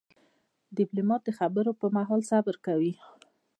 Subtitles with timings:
[0.77, 2.93] ډيپلومات د خبرو پر مهال صبر کوي.